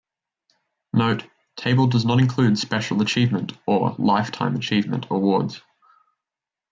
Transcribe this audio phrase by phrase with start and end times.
[0.93, 1.27] Note:
[1.57, 5.61] Table does not include 'Special Achievement' or 'Lifetime Achievement' awards.